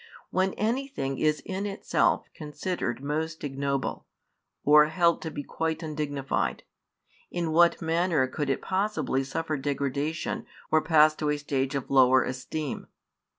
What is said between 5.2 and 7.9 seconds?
to be quite undignified, in what